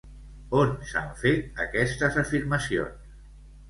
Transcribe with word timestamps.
On 0.61 0.73
s'han 0.93 1.13
fet 1.21 1.63
aquestes 1.69 2.21
afirmacions? 2.27 3.19